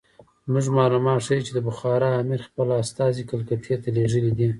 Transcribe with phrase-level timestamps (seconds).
[0.49, 4.47] زموږ معلومات ښیي چې د بخارا امیر خپل استازي کلکتې ته لېږلي دي.